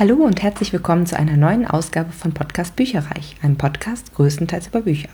[0.00, 4.80] Hallo und herzlich willkommen zu einer neuen Ausgabe von Podcast Bücherreich, einem Podcast größtenteils über
[4.80, 5.10] Bücher.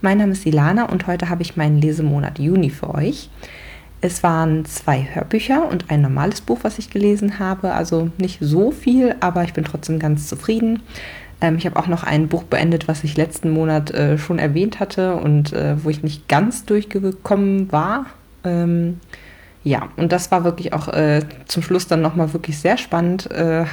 [0.00, 3.30] Mein Name ist Ilana und heute habe ich meinen Lesemonat Juni für euch.
[4.00, 8.72] Es waren zwei Hörbücher und ein normales Buch, was ich gelesen habe, also nicht so
[8.72, 10.82] viel, aber ich bin trotzdem ganz zufrieden.
[11.40, 14.80] Ähm, ich habe auch noch ein Buch beendet, was ich letzten Monat äh, schon erwähnt
[14.80, 18.06] hatte und äh, wo ich nicht ganz durchgekommen war.
[18.42, 18.98] Ähm,
[19.66, 23.28] ja, und das war wirklich auch äh, zum Schluss dann nochmal wirklich sehr spannend.
[23.32, 23.64] Äh,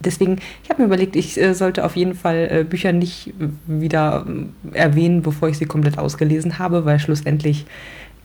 [0.00, 3.32] deswegen, ich habe mir überlegt, ich äh, sollte auf jeden Fall äh, Bücher nicht
[3.68, 7.66] wieder äh, erwähnen, bevor ich sie komplett ausgelesen habe, weil schlussendlich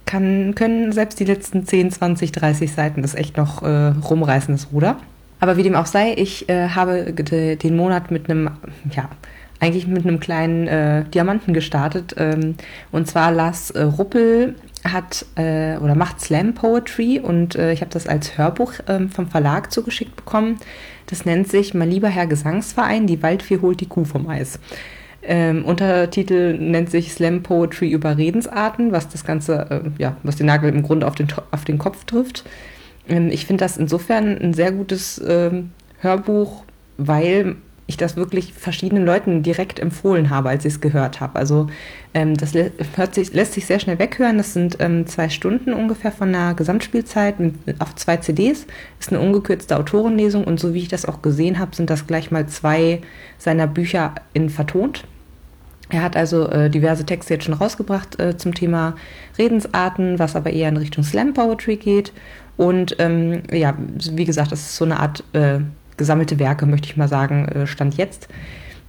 [0.07, 4.69] kann, können selbst die letzten 10, 20, 30 Seiten das echt noch äh, rumreißen, das
[4.71, 4.97] Ruder.
[5.39, 8.49] Aber wie dem auch sei, ich habe den Monat mit einem,
[8.91, 9.07] ja,
[9.59, 12.15] eigentlich mit einem kleinen äh, Diamanten gestartet.
[12.17, 12.55] Ähm,
[12.91, 17.91] und zwar las äh, Ruppel hat äh, oder macht Slam Poetry und äh, ich habe
[17.91, 20.57] das als Hörbuch ähm, vom Verlag zugeschickt bekommen.
[21.07, 24.59] Das nennt sich Mein lieber Herr Gesangsverein, die Waldfee holt die Kuh vom Eis.
[25.21, 30.45] Ähm, Untertitel nennt sich Slam Poetry über Redensarten, was das Ganze, äh, ja, was den
[30.45, 32.45] Nagel im Grunde auf den, auf den Kopf trifft.
[33.09, 36.63] Ähm, ich finde das insofern ein sehr gutes ähm, Hörbuch,
[36.97, 37.57] weil
[37.89, 41.37] ich das wirklich verschiedenen Leuten direkt empfohlen habe, als ich es gehört habe.
[41.39, 41.67] Also
[42.13, 44.37] ähm, das hört sich, lässt sich sehr schnell weghören.
[44.37, 48.67] Das sind ähm, zwei Stunden ungefähr von der Gesamtspielzeit mit, auf zwei CDs.
[48.99, 52.29] Ist eine ungekürzte Autorenlesung und so wie ich das auch gesehen habe, sind das gleich
[52.29, 53.01] mal zwei
[53.39, 55.05] seiner Bücher in vertont.
[55.89, 58.95] Er hat also äh, diverse Texte jetzt schon rausgebracht äh, zum Thema
[59.39, 62.13] Redensarten, was aber eher in Richtung Slam Poetry geht.
[62.55, 63.73] Und ähm, ja,
[64.11, 65.61] wie gesagt, das ist so eine Art äh,
[66.00, 68.28] gesammelte Werke, möchte ich mal sagen, äh, stand jetzt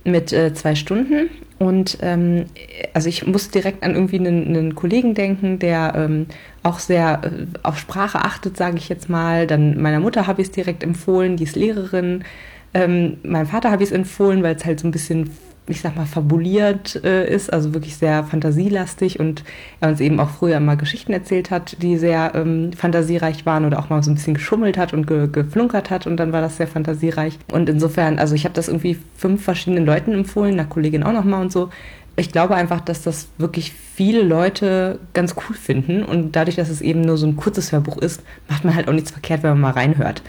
[0.04, 1.28] mit äh, zwei Stunden.
[1.58, 2.46] Und ähm,
[2.94, 6.26] also ich muss direkt an irgendwie einen, einen Kollegen denken, der ähm,
[6.62, 9.46] auch sehr äh, auf Sprache achtet, sage ich jetzt mal.
[9.46, 12.24] Dann meiner Mutter habe ich es direkt empfohlen, die ist Lehrerin.
[12.72, 15.30] Ähm, meinem Vater habe ich es empfohlen, weil es halt so ein bisschen
[15.66, 19.44] ich sag mal, fabuliert äh, ist, also wirklich sehr fantasielastig und
[19.80, 23.78] er uns eben auch früher immer Geschichten erzählt hat, die sehr ähm, fantasiereich waren oder
[23.78, 26.56] auch mal so ein bisschen geschummelt hat und ge geflunkert hat und dann war das
[26.56, 27.38] sehr fantasiereich.
[27.52, 31.42] Und insofern, also ich habe das irgendwie fünf verschiedenen Leuten empfohlen, einer Kollegin auch nochmal
[31.42, 31.70] und so.
[32.16, 36.80] Ich glaube einfach, dass das wirklich viele Leute ganz cool finden und dadurch, dass es
[36.80, 39.60] eben nur so ein kurzes Hörbuch ist, macht man halt auch nichts verkehrt, wenn man
[39.60, 40.22] mal reinhört.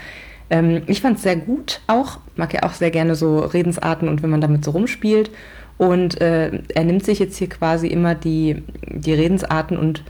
[0.52, 4.22] Ähm, ich fand es sehr gut auch, mag ja auch sehr gerne so Redensarten und
[4.22, 5.30] wenn man damit so rumspielt.
[5.78, 10.04] Und äh, er nimmt sich jetzt hier quasi immer die, die Redensarten und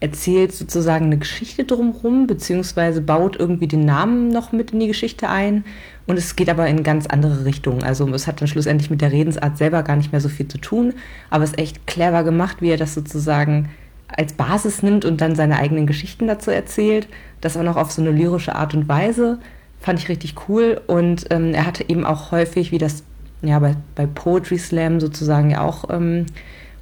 [0.00, 5.28] erzählt sozusagen eine Geschichte drumherum, beziehungsweise baut irgendwie den Namen noch mit in die Geschichte
[5.28, 5.64] ein.
[6.06, 7.82] Und es geht aber in ganz andere Richtungen.
[7.82, 10.58] Also es hat dann schlussendlich mit der Redensart selber gar nicht mehr so viel zu
[10.58, 10.94] tun,
[11.28, 13.68] aber es ist echt clever gemacht, wie er das sozusagen
[14.08, 17.06] als Basis nimmt und dann seine eigenen Geschichten dazu erzählt.
[17.42, 19.38] Das auch noch auf so eine lyrische Art und Weise.
[19.80, 20.80] Fand ich richtig cool.
[20.86, 23.04] Und ähm, er hatte eben auch häufig, wie das
[23.42, 26.26] ja bei, bei Poetry Slam sozusagen ja auch ähm,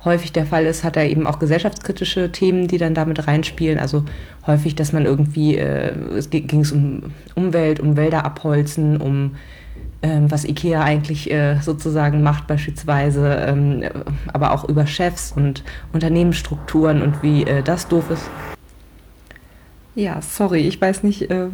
[0.04, 3.78] häufig der Fall ist, hat er eben auch gesellschaftskritische Themen, die dann damit reinspielen.
[3.78, 4.04] Also
[4.46, 9.36] häufig, dass man irgendwie, äh, es ging es um Umwelt, um Wälder abholzen, um
[10.02, 13.84] ähm, was IKEA eigentlich äh, sozusagen macht beispielsweise, ähm,
[14.32, 18.28] aber auch über Chefs und Unternehmensstrukturen und wie äh, das doof ist.
[19.94, 21.48] Ja, sorry, ich weiß nicht, äh,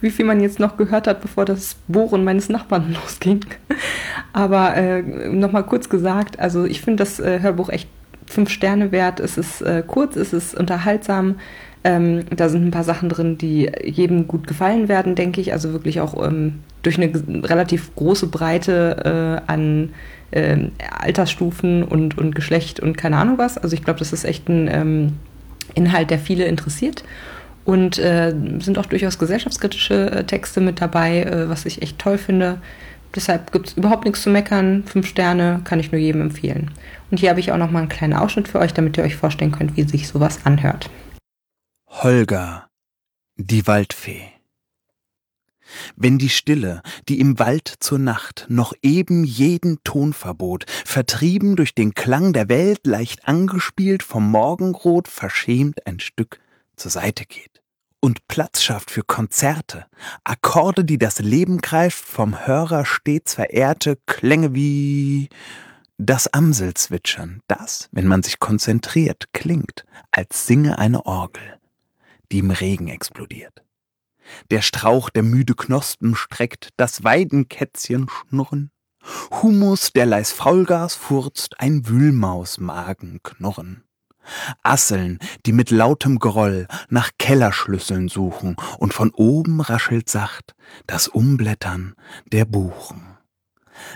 [0.00, 3.44] wie viel man jetzt noch gehört hat, bevor das Bohren meines Nachbarn losging.
[4.32, 7.88] Aber äh, nochmal kurz gesagt, also ich finde das äh, Hörbuch echt
[8.26, 9.20] fünf Sterne wert.
[9.20, 11.36] Es ist äh, kurz, es ist unterhaltsam.
[11.84, 15.52] Ähm, da sind ein paar Sachen drin, die jedem gut gefallen werden, denke ich.
[15.52, 17.12] Also wirklich auch ähm, durch eine
[17.48, 19.90] relativ große Breite äh, an
[20.32, 20.68] äh,
[20.98, 23.56] Altersstufen und, und Geschlecht und keine Ahnung was.
[23.56, 25.12] Also ich glaube, das ist echt ein ähm,
[25.74, 27.04] Inhalt, der viele interessiert
[27.64, 32.18] und äh, sind auch durchaus gesellschaftskritische äh, Texte mit dabei, äh, was ich echt toll
[32.18, 32.60] finde.
[33.14, 34.84] Deshalb gibt es überhaupt nichts zu meckern.
[34.84, 36.70] Fünf Sterne kann ich nur jedem empfehlen.
[37.10, 39.16] Und hier habe ich auch noch mal einen kleinen Ausschnitt für euch, damit ihr euch
[39.16, 40.90] vorstellen könnt, wie sich sowas anhört.
[41.88, 42.68] Holger,
[43.36, 44.22] die Waldfee.
[45.94, 51.74] Wenn die Stille, die im Wald zur Nacht noch eben jeden Ton verbot, vertrieben durch
[51.74, 56.40] den Klang der Welt, leicht angespielt vom Morgenrot, verschämt ein Stück
[56.76, 57.51] zur Seite geht
[58.02, 59.86] und Platz schafft für Konzerte,
[60.24, 65.28] Akkorde, die das Leben greift, vom Hörer stets verehrte Klänge wie
[65.98, 71.60] das Amselzwitschern, das, wenn man sich konzentriert, klingt, als singe eine Orgel,
[72.32, 73.62] die im Regen explodiert.
[74.50, 78.72] Der Strauch, der müde Knospen streckt, das Weidenkätzchen schnurren,
[79.42, 83.84] Humus, der leis Faulgas furzt, ein Wühlmausmagen knurren.
[84.62, 90.54] Asseln, die mit lautem Groll nach Kellerschlüsseln suchen, und von oben raschelt sacht
[90.86, 91.94] das Umblättern
[92.32, 93.12] der Buchen.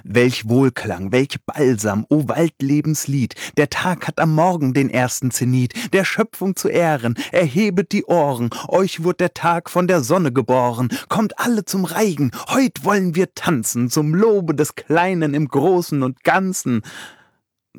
[0.05, 6.05] Welch Wohlklang, welch Balsam, o Waldlebenslied, der Tag hat am Morgen den ersten Zenit, der
[6.05, 11.38] Schöpfung zu Ehren, erhebet die Ohren, euch wird der Tag von der Sonne geboren, kommt
[11.38, 16.82] alle zum Reigen, heut wollen wir tanzen, zum Lobe des Kleinen im Großen und Ganzen,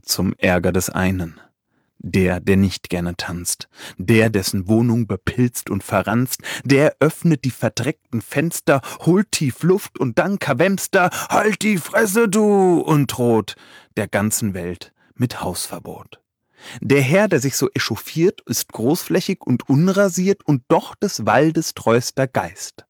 [0.02, 1.40] zum Ärger des einen
[2.00, 3.68] der, der nicht gerne tanzt,
[3.98, 10.20] der, dessen Wohnung bepilzt und verranzt, der öffnet die verdreckten Fenster, holt tief Luft und
[10.20, 13.56] dann Kavemster, halt die Fresse, du, und droht
[13.96, 16.22] der ganzen Welt mit Hausverbot.
[16.82, 22.28] Der Herr, der sich so echauffiert, ist großflächig und unrasiert und doch des Waldes treuster
[22.28, 22.86] Geist.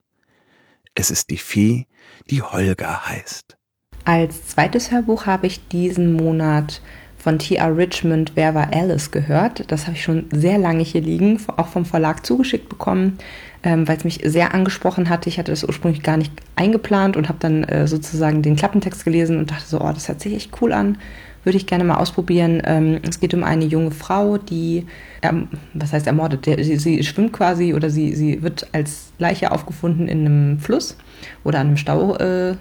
[0.95, 1.85] Es ist die Fee,
[2.29, 3.57] die Holger heißt.
[4.05, 6.81] Als zweites Hörbuch habe ich diesen Monat
[7.27, 7.75] von T.R.
[7.75, 9.69] Richmond Wer war Alice gehört.
[9.69, 13.17] Das habe ich schon sehr lange hier liegen, auch vom Verlag zugeschickt bekommen,
[13.63, 15.27] ähm, weil es mich sehr angesprochen hatte.
[15.27, 19.39] Ich hatte das ursprünglich gar nicht eingeplant und habe dann äh, sozusagen den Klappentext gelesen
[19.39, 20.99] und dachte so, oh, das hört sich echt cool an.
[21.43, 22.61] Würde ich gerne mal ausprobieren.
[22.63, 24.85] Ähm, es geht um eine junge Frau, die,
[25.21, 26.45] ähm, was heißt ermordet?
[26.45, 30.95] Der, sie, sie, schwimmt quasi oder sie, sie wird als Leiche aufgefunden in einem Fluss
[31.43, 32.59] oder einem Staudamm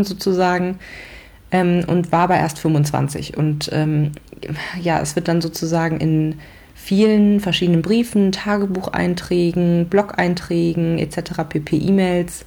[0.00, 0.80] äh, sozusagen
[1.50, 3.36] ähm, und war aber erst 25.
[3.36, 4.12] Und ähm,
[4.80, 6.36] ja, es wird dann sozusagen in
[6.74, 11.76] vielen verschiedenen Briefen, Tagebucheinträgen, Blog-Einträgen etc., pp.
[11.76, 12.46] E-Mails,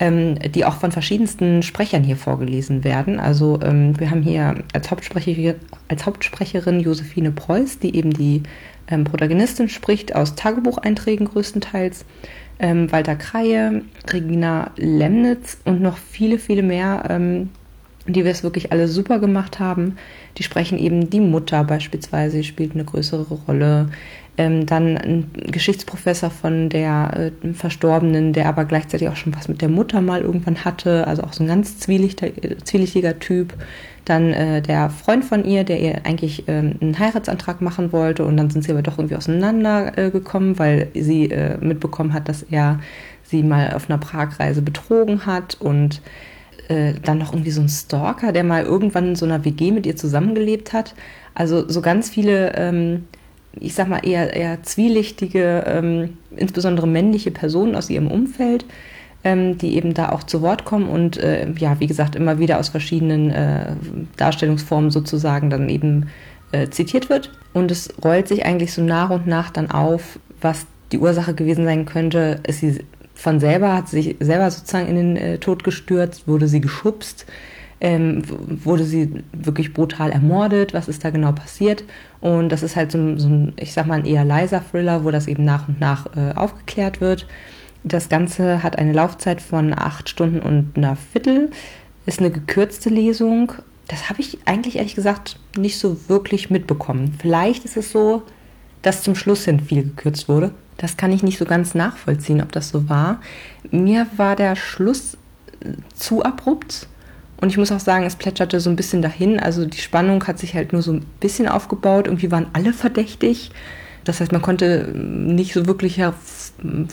[0.00, 3.20] ähm, die auch von verschiedensten Sprechern hier vorgelesen werden.
[3.20, 5.56] Also ähm, wir haben hier als Hauptsprecherin,
[5.88, 8.42] als Hauptsprecherin Josephine Preuß, die eben die
[8.90, 12.04] ähm, Protagonistin spricht, aus Tagebucheinträgen größtenteils.
[12.60, 17.50] Ähm, Walter Kreie, Regina Lemnitz und noch viele, viele mehr, ähm,
[18.08, 19.96] die wir es wirklich alle super gemacht haben.
[20.38, 23.88] Die sprechen eben die Mutter beispielsweise, spielt eine größere Rolle.
[24.36, 29.60] Ähm, dann ein Geschichtsprofessor von der äh, Verstorbenen, der aber gleichzeitig auch schon was mit
[29.60, 33.54] der Mutter mal irgendwann hatte, also auch so ein ganz zwielichtiger, zwielichtiger Typ.
[34.04, 38.36] Dann äh, der Freund von ihr, der ihr eigentlich äh, einen Heiratsantrag machen wollte und
[38.36, 42.78] dann sind sie aber doch irgendwie auseinandergekommen, äh, weil sie äh, mitbekommen hat, dass er
[43.24, 46.00] sie mal auf einer Pragreise betrogen hat und
[46.68, 49.86] äh, dann noch irgendwie so ein Stalker, der mal irgendwann in so einer WG mit
[49.86, 50.94] ihr zusammengelebt hat.
[51.34, 53.04] Also so ganz viele, ähm,
[53.58, 58.64] ich sag mal, eher, eher zwielichtige, ähm, insbesondere männliche Personen aus ihrem Umfeld,
[59.24, 62.58] ähm, die eben da auch zu Wort kommen und äh, ja, wie gesagt, immer wieder
[62.58, 63.72] aus verschiedenen äh,
[64.16, 66.08] Darstellungsformen sozusagen dann eben
[66.52, 67.32] äh, zitiert wird.
[67.52, 71.64] Und es rollt sich eigentlich so nach und nach dann auf, was die Ursache gewesen
[71.64, 72.40] sein könnte.
[72.46, 72.84] Ist sie
[73.18, 77.26] von selber, hat sich selber sozusagen in den äh, Tod gestürzt, wurde sie geschubst,
[77.80, 78.22] ähm,
[78.64, 81.82] wurde sie wirklich brutal ermordet, was ist da genau passiert.
[82.20, 85.10] Und das ist halt so, so ein, ich sag mal, ein eher leiser Thriller, wo
[85.10, 87.26] das eben nach und nach äh, aufgeklärt wird.
[87.82, 91.50] Das Ganze hat eine Laufzeit von acht Stunden und einer Viertel,
[92.06, 93.52] ist eine gekürzte Lesung.
[93.88, 97.16] Das habe ich eigentlich ehrlich gesagt nicht so wirklich mitbekommen.
[97.18, 98.22] Vielleicht ist es so,
[98.82, 100.52] dass zum Schluss hin viel gekürzt wurde.
[100.76, 103.20] Das kann ich nicht so ganz nachvollziehen, ob das so war.
[103.70, 105.16] Mir war der Schluss
[105.60, 106.86] äh, zu abrupt.
[107.40, 109.38] Und ich muss auch sagen, es plätscherte so ein bisschen dahin.
[109.38, 112.06] Also die Spannung hat sich halt nur so ein bisschen aufgebaut.
[112.06, 113.50] Irgendwie waren alle verdächtig.
[114.04, 116.00] Das heißt, man konnte äh, nicht so wirklich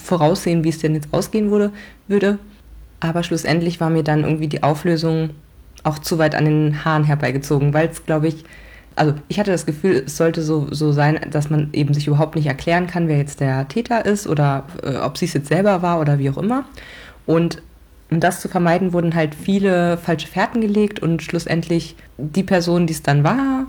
[0.04, 1.72] voraussehen, wie es denn jetzt ausgehen würde.
[2.08, 2.40] würde.
[3.00, 5.32] Aber schlussendlich war mir dann irgendwie die Auflösung
[5.84, 8.44] auch zu weit an den Haaren herbeigezogen, weil es, glaube ich,
[8.96, 12.36] also ich hatte das Gefühl, es sollte so, so sein, dass man eben sich überhaupt
[12.36, 15.82] nicht erklären kann, wer jetzt der Täter ist oder äh, ob sie es jetzt selber
[15.82, 16.66] war oder wie auch immer.
[17.26, 17.62] Und
[18.12, 22.94] um das zu vermeiden, wurden halt viele falsche Fährten gelegt und schlussendlich die Person, die
[22.94, 23.66] es dann war,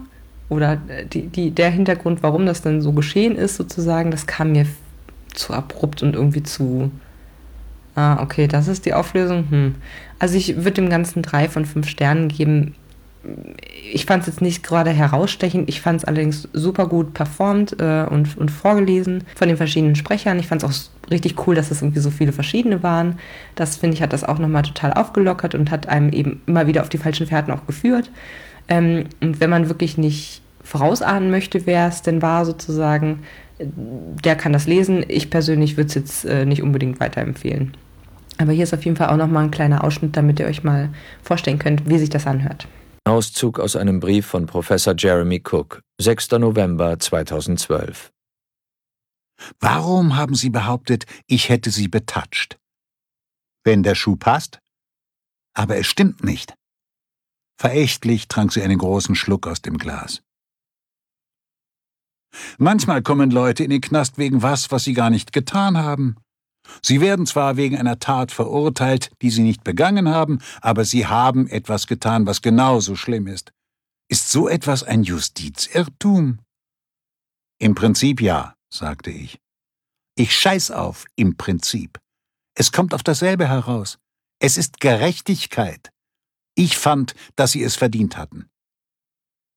[0.49, 4.53] oder äh, die, die, der Hintergrund, warum das dann so geschehen ist, sozusagen, das kam
[4.53, 4.67] mir
[5.35, 6.91] zu abrupt und irgendwie zu.
[7.95, 9.47] Ah, okay, das ist die Auflösung.
[9.51, 9.75] Hm.
[10.19, 12.75] Also ich würde dem Ganzen drei von fünf Sternen geben
[13.93, 18.07] ich fand es jetzt nicht gerade herausstechend, ich fand es allerdings super gut performt äh,
[18.09, 20.39] und, und vorgelesen von den verschiedenen Sprechern.
[20.39, 23.19] Ich fand es auch richtig cool, dass es irgendwie so viele verschiedene waren.
[23.55, 26.83] Das finde ich hat das auch nochmal total aufgelockert und hat einem eben immer wieder
[26.83, 28.11] auf die falschen Fährten auch geführt.
[28.69, 33.21] Ähm, und wenn man wirklich nicht vorausahnen möchte, wer es denn war sozusagen,
[33.59, 35.05] der kann das lesen.
[35.09, 37.73] Ich persönlich würde es jetzt äh, nicht unbedingt weiterempfehlen.
[38.39, 40.91] Aber hier ist auf jeden Fall auch nochmal ein kleiner Ausschnitt, damit ihr euch mal
[41.23, 42.69] vorstellen könnt, wie sich das anhört.
[43.07, 46.33] Auszug aus einem Brief von Professor Jeremy Cook, 6.
[46.33, 48.13] November 2012.
[49.61, 52.59] Warum haben Sie behauptet, ich hätte Sie betatscht?
[53.63, 54.59] Wenn der Schuh passt?
[55.55, 56.55] Aber es stimmt nicht.
[57.59, 60.23] Verächtlich trank sie einen großen Schluck aus dem Glas.
[62.59, 66.17] Manchmal kommen Leute in den Knast wegen was, was sie gar nicht getan haben.
[66.83, 71.49] Sie werden zwar wegen einer Tat verurteilt, die sie nicht begangen haben, aber sie haben
[71.49, 73.53] etwas getan, was genauso schlimm ist.
[74.09, 76.39] Ist so etwas ein Justizirrtum?
[77.59, 79.39] Im Prinzip ja, sagte ich.
[80.17, 81.99] Ich scheiß auf im Prinzip.
[82.55, 83.99] Es kommt auf dasselbe heraus.
[84.39, 85.91] Es ist Gerechtigkeit.
[86.55, 88.49] Ich fand, dass sie es verdient hatten.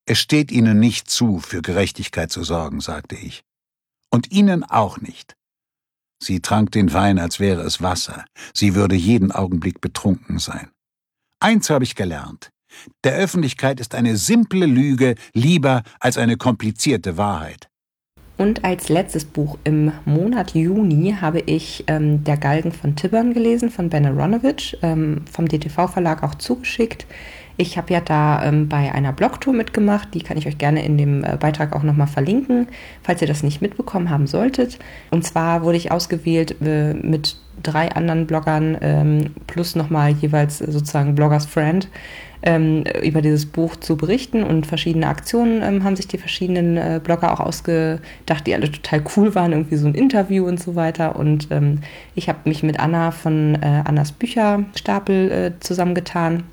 [0.06, 3.44] Es steht ihnen nicht zu, für Gerechtigkeit zu sorgen, sagte ich.
[4.10, 5.36] Und ihnen auch nicht.
[6.22, 8.26] Sie trank den Wein, als wäre es Wasser.
[8.54, 10.70] Sie würde jeden Augenblick betrunken sein.
[11.40, 12.52] Eins habe ich gelernt.
[13.04, 17.70] Der Öffentlichkeit ist eine simple Lüge lieber als eine komplizierte Wahrheit.
[18.38, 23.70] Und als letztes Buch im Monat Juni habe ich ähm, Der Galgen von Tibbern gelesen,
[23.70, 27.06] von Ben Aronovich, ähm, vom DTV-Verlag auch zugeschickt.
[27.62, 30.98] Ich habe ja da ähm, bei einer Blogtour mitgemacht, die kann ich euch gerne in
[30.98, 32.68] dem äh, Beitrag auch nochmal verlinken,
[33.04, 34.80] falls ihr das nicht mitbekommen haben solltet.
[35.12, 41.16] Und zwar wurde ich ausgewählt äh, mit drei anderen Bloggern ähm, plus nochmal jeweils sozusagen
[41.16, 41.90] Bloggers Friend
[42.44, 47.02] ähm, über dieses Buch zu berichten und verschiedene Aktionen ähm, haben sich die verschiedenen äh,
[47.04, 51.18] Blogger auch ausgedacht, die alle total cool waren, irgendwie so ein Interview und so weiter.
[51.18, 51.80] Und ähm,
[52.16, 56.44] ich habe mich mit Anna von äh, Annas Bücherstapel äh, zusammengetan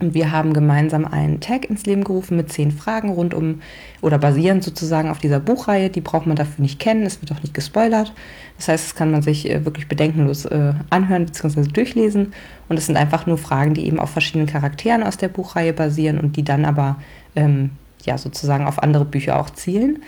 [0.00, 3.62] und wir haben gemeinsam einen Tag ins Leben gerufen mit zehn Fragen rund um
[4.00, 5.90] oder basierend sozusagen auf dieser Buchreihe.
[5.90, 8.12] Die braucht man dafür nicht kennen, es wird auch nicht gespoilert.
[8.56, 11.62] Das heißt, es kann man sich äh, wirklich bedenkenlos äh, anhören bzw.
[11.62, 12.32] durchlesen.
[12.68, 16.18] Und es sind einfach nur Fragen, die eben auf verschiedenen Charakteren aus der Buchreihe basieren
[16.18, 16.96] und die dann aber
[17.34, 17.70] ähm,
[18.04, 20.02] ja sozusagen auf andere Bücher auch zielen.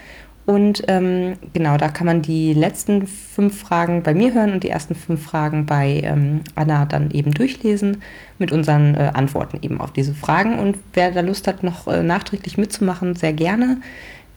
[0.46, 4.70] Und ähm, genau, da kann man die letzten fünf Fragen bei mir hören und die
[4.70, 8.02] ersten fünf Fragen bei ähm, Anna dann eben durchlesen
[8.38, 10.58] mit unseren äh, Antworten eben auf diese Fragen.
[10.58, 13.80] Und wer da Lust hat, noch äh, nachträglich mitzumachen, sehr gerne.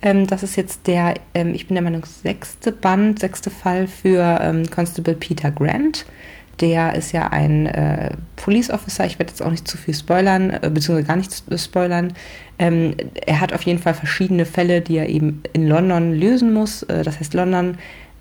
[0.04, 4.40] Ähm, das ist jetzt der, ähm, ich bin der Meinung, sechste Band, sechste Fall für
[4.42, 6.06] ähm, Constable Peter Grant.
[6.60, 9.06] Der ist ja ein äh, Police Officer.
[9.06, 12.14] Ich werde jetzt auch nicht zu viel spoilern, äh, beziehungsweise gar nicht spoilern.
[12.60, 12.96] Ähm,
[13.26, 16.84] er hat auf jeden Fall verschiedene Fälle, die er eben in London lösen muss.
[16.84, 17.78] Äh, das heißt, London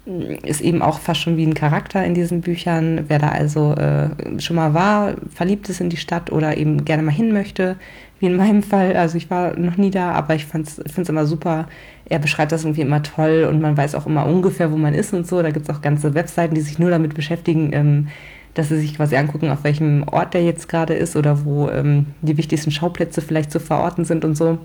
[0.07, 3.05] mm, ist eben auch fast schon wie ein Charakter in diesen Büchern.
[3.09, 4.09] Wer da also äh,
[4.41, 7.77] schon mal war, verliebt ist in die Stadt oder eben gerne mal hin möchte,
[8.23, 8.97] wie in meinem Fall.
[8.97, 11.67] Also ich war noch nie da, aber ich finde es immer super.
[12.05, 15.13] Er beschreibt das irgendwie immer toll und man weiß auch immer ungefähr, wo man ist
[15.13, 15.43] und so.
[15.43, 18.09] Da gibt es auch ganze Webseiten, die sich nur damit beschäftigen, ähm,
[18.55, 22.07] dass sie sich quasi angucken, auf welchem Ort der jetzt gerade ist oder wo ähm,
[22.23, 24.59] die wichtigsten Schauplätze vielleicht zu verorten sind und so.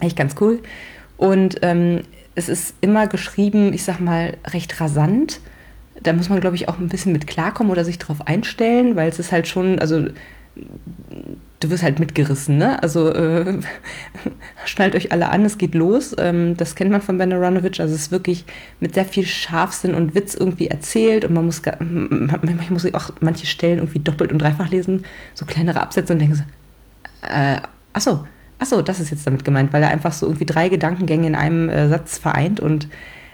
[0.00, 0.58] Echt ganz cool.
[1.16, 2.00] Und ähm,
[2.34, 5.40] es ist immer geschrieben, ich sag mal, recht rasant.
[6.02, 9.08] Da muss man, glaube ich, auch ein bisschen mit klarkommen oder sich darauf einstellen, weil
[9.08, 10.06] es ist halt schon, also
[11.60, 12.82] du wirst halt mitgerissen, ne?
[12.82, 13.60] Also äh,
[14.64, 16.16] schnallt euch alle an, es geht los.
[16.18, 17.80] Ähm, das kennt man von Ben Aronovich.
[17.80, 18.44] Also es ist wirklich
[18.80, 23.46] mit sehr viel Scharfsinn und Witz irgendwie erzählt und man muss, man muss auch manche
[23.46, 26.44] Stellen irgendwie doppelt und dreifach lesen, so kleinere Absätze und denken so,
[27.28, 27.60] äh,
[27.92, 28.26] achso,
[28.58, 31.68] achso, das ist jetzt damit gemeint, weil er einfach so irgendwie drei Gedankengänge in einem
[31.68, 32.88] äh, Satz vereint und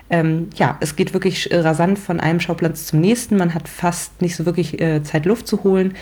[0.09, 3.37] ähm, ja, es geht wirklich rasant von einem Schauplatz zum nächsten.
[3.37, 5.95] Man hat fast nicht so wirklich äh, Zeit, Luft zu holen.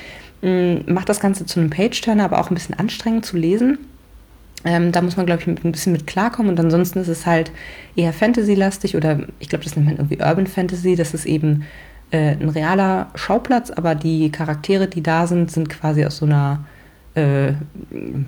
[0.44, 3.78] Mm, macht das Ganze zu einem Page-Turner, aber auch ein bisschen anstrengend zu lesen.
[4.66, 6.50] Ähm, da muss man, glaube ich, mit, ein bisschen mit klarkommen.
[6.50, 7.50] Und ansonsten ist es halt
[7.96, 10.96] eher Fantasy-lastig oder ich glaube, das nennt man irgendwie Urban Fantasy.
[10.96, 11.64] Das ist eben
[12.10, 16.66] äh, ein realer Schauplatz, aber die Charaktere, die da sind, sind quasi aus so einer
[17.14, 17.54] äh,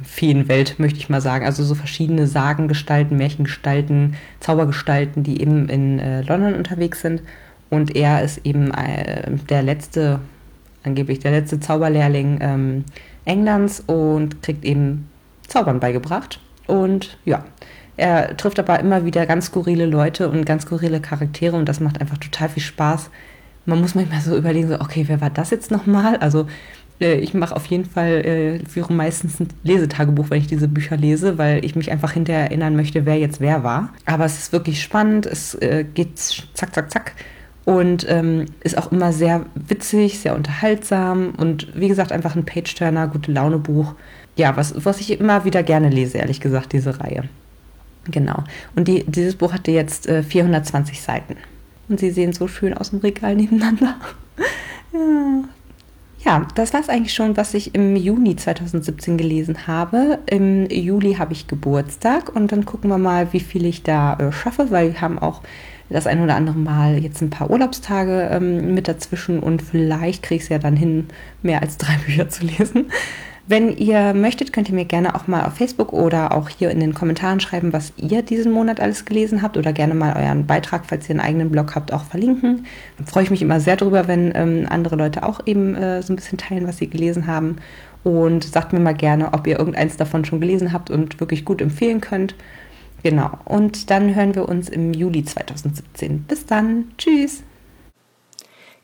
[0.02, 1.44] Feenwelt, möchte ich mal sagen.
[1.44, 7.20] Also so verschiedene Sagengestalten, Märchengestalten, Zaubergestalten, die eben in äh, London unterwegs sind.
[7.68, 10.20] Und er ist eben äh, der letzte
[10.86, 12.84] angeblich der letzte Zauberlehrling ähm,
[13.24, 15.08] Englands und kriegt eben
[15.46, 16.40] Zaubern beigebracht.
[16.66, 17.44] Und ja,
[17.96, 22.00] er trifft aber immer wieder ganz skurrile Leute und ganz skurrile Charaktere und das macht
[22.00, 23.10] einfach total viel Spaß.
[23.64, 26.16] Man muss manchmal so überlegen, so, okay, wer war das jetzt nochmal?
[26.18, 26.46] Also
[27.00, 30.96] äh, ich mache auf jeden Fall, äh, führe meistens ein Lesetagebuch, wenn ich diese Bücher
[30.96, 33.90] lese, weil ich mich einfach hinterher erinnern möchte, wer jetzt wer war.
[34.04, 37.12] Aber es ist wirklich spannend, es äh, geht zack, zack, zack
[37.66, 43.08] und ähm, ist auch immer sehr witzig, sehr unterhaltsam und wie gesagt einfach ein Page-Turner,
[43.08, 43.94] gute Laune Buch.
[44.36, 47.24] Ja, was, was ich immer wieder gerne lese, ehrlich gesagt, diese Reihe.
[48.08, 48.44] Genau.
[48.76, 51.36] Und die, dieses Buch hatte jetzt äh, 420 Seiten.
[51.88, 53.96] Und sie sehen so schön aus dem Regal nebeneinander.
[54.92, 55.42] ja.
[56.24, 60.20] ja, das war es eigentlich schon, was ich im Juni 2017 gelesen habe.
[60.26, 64.30] Im Juli habe ich Geburtstag und dann gucken wir mal, wie viel ich da äh,
[64.30, 65.42] schaffe, weil wir haben auch
[65.90, 70.36] das ein oder andere Mal jetzt ein paar Urlaubstage ähm, mit dazwischen und vielleicht kriege
[70.36, 71.08] ich es ja dann hin,
[71.42, 72.86] mehr als drei Bücher zu lesen.
[73.48, 76.80] Wenn ihr möchtet, könnt ihr mir gerne auch mal auf Facebook oder auch hier in
[76.80, 80.82] den Kommentaren schreiben, was ihr diesen Monat alles gelesen habt oder gerne mal euren Beitrag,
[80.86, 82.66] falls ihr einen eigenen Blog habt, auch verlinken.
[82.98, 86.12] Da freue ich mich immer sehr drüber, wenn ähm, andere Leute auch eben äh, so
[86.12, 87.58] ein bisschen teilen, was sie gelesen haben.
[88.02, 91.60] Und sagt mir mal gerne, ob ihr irgendeins davon schon gelesen habt und wirklich gut
[91.60, 92.34] empfehlen könnt.
[93.02, 93.30] Genau.
[93.44, 96.24] Und dann hören wir uns im Juli 2017.
[96.24, 96.92] Bis dann.
[96.98, 97.42] Tschüss.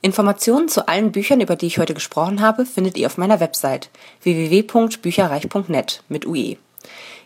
[0.00, 3.88] Informationen zu allen Büchern, über die ich heute gesprochen habe, findet ihr auf meiner Website
[4.23, 6.57] www.bücherreich.net mit UE.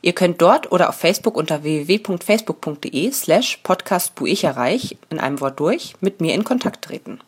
[0.03, 6.21] Ihr könnt dort oder auf Facebook unter www.facebook.de slash podcastbuicherreich in einem Wort durch mit
[6.21, 7.19] mir in Kontakt treten.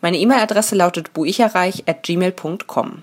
[0.00, 3.02] Meine E-Mail-Adresse lautet buicherreich at gmail.com.